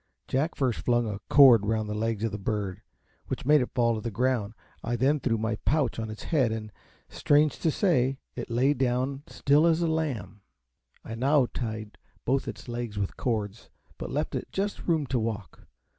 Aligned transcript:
Jack 0.27 0.55
first 0.55 0.79
flung 0.79 1.07
a 1.07 1.19
cord 1.29 1.63
round 1.67 1.87
the 1.87 1.93
legs 1.93 2.23
of 2.23 2.31
the 2.31 2.39
bird, 2.39 2.81
which 3.27 3.45
made 3.45 3.61
it 3.61 3.69
fall 3.75 3.93
to 3.93 4.01
the 4.01 4.09
ground. 4.09 4.53
I 4.83 4.95
then 4.95 5.19
threw 5.19 5.37
my 5.37 5.57
pouch 5.57 5.99
on 5.99 6.09
its 6.09 6.23
head, 6.23 6.51
and, 6.51 6.71
strange 7.07 7.59
to 7.59 7.69
say, 7.69 8.17
it 8.35 8.49
lay 8.49 8.73
down 8.73 9.21
as 9.27 9.35
still 9.35 9.67
as 9.67 9.83
a 9.83 9.87
lamb. 9.87 10.41
I 11.05 11.13
now 11.13 11.45
tied 11.53 11.99
both 12.25 12.47
its 12.47 12.67
legs 12.67 12.97
with 12.97 13.15
cords, 13.15 13.69
but 13.99 14.09
left 14.09 14.33
it 14.33 14.47
just 14.51 14.87
room 14.87 15.05
to 15.05 15.19
walk. 15.19 15.67